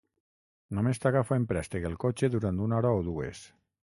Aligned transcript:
Només 0.77 1.01
t'agafo 1.03 1.35
en 1.37 1.45
préstec 1.51 1.85
el 1.91 1.99
cotxe 2.05 2.31
durant 2.37 2.65
una 2.69 2.79
hora 2.83 2.97
o 3.03 3.07
dues. 3.13 3.45